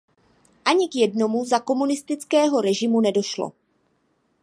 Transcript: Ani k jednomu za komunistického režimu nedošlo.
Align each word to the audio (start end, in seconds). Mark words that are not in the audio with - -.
Ani 0.65 0.89
k 0.89 0.95
jednomu 0.95 1.45
za 1.45 1.59
komunistického 1.59 2.61
režimu 2.61 3.01
nedošlo. 3.01 3.51